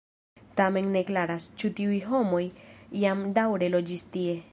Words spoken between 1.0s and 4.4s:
klaras, ĉu tiuj homoj jam daŭre loĝis tie.